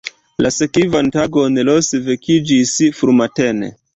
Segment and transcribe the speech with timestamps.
[0.45, 3.73] La sekvan tagon Ros vekiĝis frumatene.